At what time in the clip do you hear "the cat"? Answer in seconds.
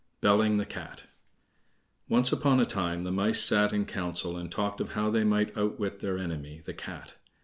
0.57-1.03, 6.65-7.17